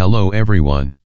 Hello 0.00 0.30
everyone. 0.30 0.96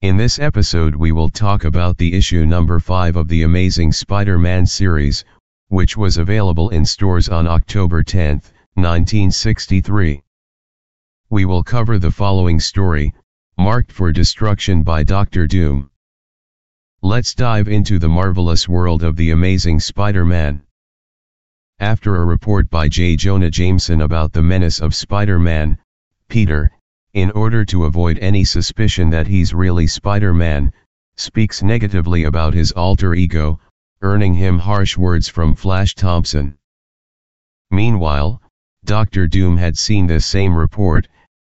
In 0.00 0.16
this 0.16 0.38
episode 0.38 0.96
we 0.96 1.12
will 1.12 1.28
talk 1.28 1.64
about 1.64 1.98
the 1.98 2.14
issue 2.14 2.46
number 2.46 2.80
5 2.80 3.16
of 3.16 3.28
the 3.28 3.42
Amazing 3.42 3.92
Spider-Man 3.92 4.64
series, 4.64 5.26
which 5.68 5.94
was 5.94 6.16
available 6.16 6.70
in 6.70 6.86
stores 6.86 7.28
on 7.28 7.46
October 7.46 8.02
10, 8.02 8.36
1963. 8.76 10.22
We 11.28 11.44
will 11.44 11.62
cover 11.62 11.98
the 11.98 12.10
following 12.10 12.60
story, 12.60 13.12
marked 13.58 13.92
for 13.92 14.10
destruction 14.10 14.82
by 14.82 15.02
Doctor 15.02 15.46
Doom. 15.46 15.90
Let's 17.02 17.34
dive 17.34 17.68
into 17.68 17.98
the 17.98 18.08
marvelous 18.08 18.66
world 18.66 19.02
of 19.02 19.16
the 19.16 19.32
Amazing 19.32 19.80
Spider-Man. 19.80 20.62
After 21.78 22.16
a 22.16 22.24
report 22.24 22.70
by 22.70 22.88
J. 22.88 23.16
Jonah 23.16 23.50
Jameson 23.50 24.00
about 24.00 24.32
the 24.32 24.42
menace 24.42 24.80
of 24.80 24.94
Spider-Man, 24.94 25.76
Peter, 26.28 26.72
in 27.14 27.30
order 27.32 27.62
to 27.62 27.84
avoid 27.84 28.18
any 28.20 28.42
suspicion 28.42 29.10
that 29.10 29.26
he's 29.26 29.52
really 29.52 29.86
Spider-Man, 29.86 30.72
speaks 31.16 31.62
negatively 31.62 32.24
about 32.24 32.54
his 32.54 32.72
alter 32.72 33.14
ego, 33.14 33.60
earning 34.00 34.32
him 34.32 34.58
harsh 34.58 34.96
words 34.96 35.28
from 35.28 35.54
Flash 35.54 35.94
Thompson. 35.94 36.56
Meanwhile, 37.70 38.40
Doctor 38.86 39.26
Doom 39.26 39.58
had 39.58 39.76
seen 39.76 40.06
this 40.06 40.24
same 40.24 40.54
report, 40.54 41.06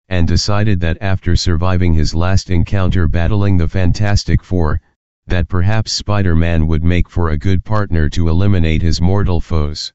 and 0.09 0.27
decided 0.27 0.81
that 0.81 0.97
after 0.99 1.33
surviving 1.38 1.93
his 1.93 2.13
last 2.13 2.49
encounter 2.49 3.07
battling 3.07 3.55
the 3.57 3.69
Fantastic 3.69 4.43
Four, 4.43 4.81
that 5.27 5.47
perhaps 5.47 5.93
Spider-Man 5.93 6.67
would 6.67 6.83
make 6.83 7.09
for 7.09 7.30
a 7.30 7.38
good 7.38 7.63
partner 7.63 8.09
to 8.09 8.27
eliminate 8.27 8.81
his 8.81 8.99
mortal 8.99 9.39
foes. 9.39 9.93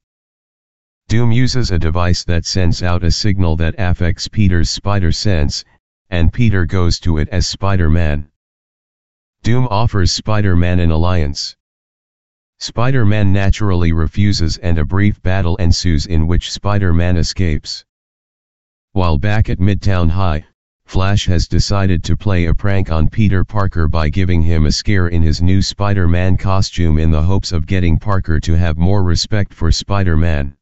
Doom 1.09 1.33
uses 1.33 1.71
a 1.71 1.79
device 1.79 2.23
that 2.25 2.45
sends 2.45 2.83
out 2.83 3.03
a 3.03 3.11
signal 3.11 3.57
that 3.57 3.75
affects 3.79 4.29
Peter's 4.29 4.69
spider 4.69 5.11
sense, 5.11 5.65
and 6.11 6.31
Peter 6.31 6.67
goes 6.67 7.01
to 7.01 7.17
it 7.17 7.31
as 7.31 7.47
Spider-Man. 7.47 8.29
Doom 9.43 9.67
offers 9.71 10.13
Spider-Man 10.13 10.81
an 10.81 10.91
alliance. 10.91 11.57
Spider-Man 12.59 13.33
naturally 13.33 13.91
refuses 13.91 14.59
and 14.59 14.77
a 14.77 14.85
brief 14.85 15.23
battle 15.23 15.57
ensues 15.57 16.05
in 16.05 16.27
which 16.27 16.53
Spider-Man 16.53 17.17
escapes. 17.17 17.87
While 18.93 19.19
back 19.19 19.49
at 19.49 19.61
Midtown 19.61 20.11
High, 20.11 20.45
Flash 20.85 21.25
has 21.25 21.49
decided 21.49 22.05
to 22.05 22.19
play 22.19 22.45
a 22.45 22.55
prank 22.55 22.93
on 22.93 23.09
Peter 23.09 23.47
Parker 23.47 23.89
by 23.89 24.11
giving 24.11 24.43
him 24.43 24.67
a 24.67 24.73
scare 24.73 25.09
in 25.09 25.23
his 25.23 25.41
new 25.41 25.63
Spider-Man 25.63 26.37
costume 26.37 26.99
in 26.99 27.11
the 27.11 27.23
hopes 27.23 27.51
of 27.51 27.67
getting 27.67 27.99
Parker 27.99 28.39
to 28.41 28.59
have 28.59 28.77
more 28.77 29.03
respect 29.03 29.55
for 29.55 29.73
Spider-Man. 29.73 30.58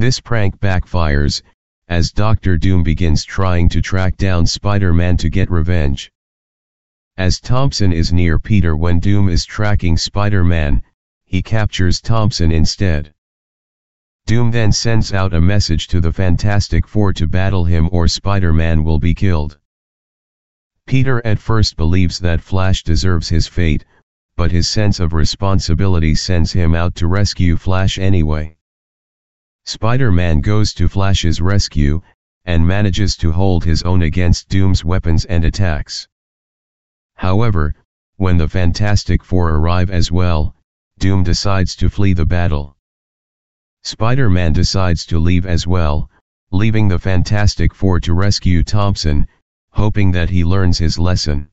This 0.00 0.18
prank 0.18 0.58
backfires, 0.60 1.42
as 1.86 2.10
Doctor 2.10 2.56
Doom 2.56 2.82
begins 2.82 3.22
trying 3.22 3.68
to 3.68 3.82
track 3.82 4.16
down 4.16 4.46
Spider-Man 4.46 5.18
to 5.18 5.28
get 5.28 5.50
revenge. 5.50 6.10
As 7.18 7.38
Thompson 7.38 7.92
is 7.92 8.10
near 8.10 8.38
Peter 8.38 8.74
when 8.74 8.98
Doom 8.98 9.28
is 9.28 9.44
tracking 9.44 9.98
Spider-Man, 9.98 10.82
he 11.26 11.42
captures 11.42 12.00
Thompson 12.00 12.50
instead. 12.50 13.12
Doom 14.24 14.50
then 14.50 14.72
sends 14.72 15.12
out 15.12 15.34
a 15.34 15.40
message 15.42 15.86
to 15.88 16.00
the 16.00 16.14
Fantastic 16.14 16.88
Four 16.88 17.12
to 17.12 17.28
battle 17.28 17.66
him 17.66 17.90
or 17.92 18.08
Spider-Man 18.08 18.82
will 18.82 18.98
be 18.98 19.14
killed. 19.14 19.58
Peter 20.86 21.20
at 21.26 21.38
first 21.38 21.76
believes 21.76 22.18
that 22.20 22.40
Flash 22.40 22.84
deserves 22.84 23.28
his 23.28 23.46
fate, 23.46 23.84
but 24.34 24.50
his 24.50 24.66
sense 24.66 24.98
of 24.98 25.12
responsibility 25.12 26.14
sends 26.14 26.52
him 26.52 26.74
out 26.74 26.94
to 26.94 27.06
rescue 27.06 27.58
Flash 27.58 27.98
anyway. 27.98 28.56
Spider-Man 29.72 30.40
goes 30.40 30.74
to 30.74 30.88
Flash's 30.88 31.40
rescue, 31.40 32.02
and 32.44 32.66
manages 32.66 33.16
to 33.18 33.30
hold 33.30 33.62
his 33.62 33.84
own 33.84 34.02
against 34.02 34.48
Doom's 34.48 34.84
weapons 34.84 35.26
and 35.26 35.44
attacks. 35.44 36.08
However, 37.14 37.76
when 38.16 38.36
the 38.36 38.48
Fantastic 38.48 39.22
Four 39.22 39.50
arrive 39.50 39.88
as 39.88 40.10
well, 40.10 40.56
Doom 40.98 41.22
decides 41.22 41.76
to 41.76 41.88
flee 41.88 42.14
the 42.14 42.26
battle. 42.26 42.76
Spider-Man 43.84 44.52
decides 44.54 45.06
to 45.06 45.20
leave 45.20 45.46
as 45.46 45.68
well, 45.68 46.10
leaving 46.50 46.88
the 46.88 46.98
Fantastic 46.98 47.72
Four 47.72 48.00
to 48.00 48.12
rescue 48.12 48.64
Thompson, 48.64 49.28
hoping 49.70 50.10
that 50.10 50.30
he 50.30 50.42
learns 50.44 50.78
his 50.78 50.98
lesson. 50.98 51.48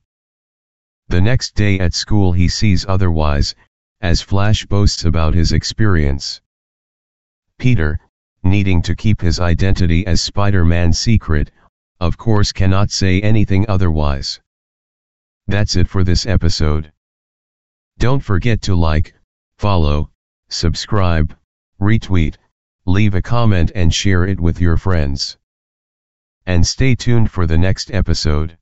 The 1.06 1.20
next 1.20 1.54
day 1.54 1.78
at 1.78 1.94
school 1.94 2.32
he 2.32 2.48
sees 2.48 2.84
otherwise, 2.84 3.54
as 4.00 4.22
Flash 4.22 4.66
boasts 4.66 5.04
about 5.04 5.34
his 5.34 5.52
experience. 5.52 6.40
Peter, 7.58 8.00
needing 8.42 8.82
to 8.82 8.96
keep 8.96 9.20
his 9.20 9.40
identity 9.40 10.06
as 10.06 10.20
Spider-Man 10.20 10.92
secret, 10.92 11.50
of 12.00 12.16
course 12.16 12.52
cannot 12.52 12.90
say 12.90 13.20
anything 13.20 13.68
otherwise. 13.68 14.40
That's 15.46 15.76
it 15.76 15.88
for 15.88 16.04
this 16.04 16.26
episode. 16.26 16.92
Don't 17.98 18.20
forget 18.20 18.62
to 18.62 18.74
like, 18.74 19.14
follow, 19.56 20.10
subscribe, 20.48 21.36
retweet, 21.80 22.36
leave 22.86 23.14
a 23.14 23.22
comment 23.22 23.72
and 23.74 23.92
share 23.92 24.24
it 24.24 24.38
with 24.38 24.60
your 24.60 24.76
friends. 24.76 25.36
And 26.46 26.66
stay 26.66 26.94
tuned 26.94 27.30
for 27.30 27.46
the 27.46 27.58
next 27.58 27.90
episode. 27.92 28.56